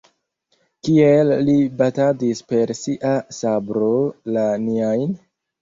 Kiel 0.87 1.33
li 1.49 1.57
batadis 1.83 2.41
per 2.53 2.73
sia 2.79 3.13
sabro 3.41 3.91
la 4.39 4.49
niajn? 4.69 5.17